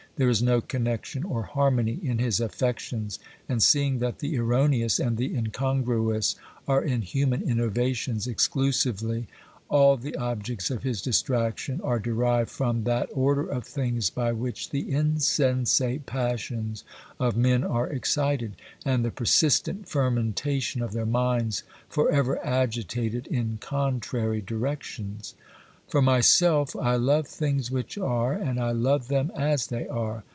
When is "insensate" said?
14.91-16.05